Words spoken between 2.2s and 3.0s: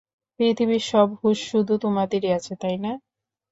আছে, তাই না?